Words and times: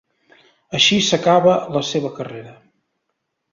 Així 0.79 0.97
s'acaba 1.09 1.55
la 1.77 1.83
seva 1.91 2.13
carrera. 2.19 2.57